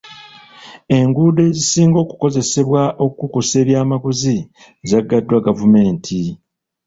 Enguudo 0.99 1.39
ezisinga 1.49 1.97
okukozesebwa 2.05 2.81
okukukusa 3.03 3.53
ebyamaguzi 3.63 4.35
zaggaddwa 4.89 5.37
gavumenti. 5.47 6.21